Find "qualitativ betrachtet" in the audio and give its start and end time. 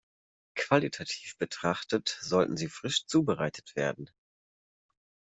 0.55-2.17